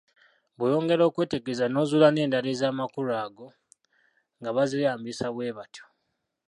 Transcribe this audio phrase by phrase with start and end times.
[0.55, 3.47] Bw'oyongera okwetegereza n'ozuula n'endala ez'amakulu ago,
[4.39, 5.83] nga bazeeyambisa bwe batyo.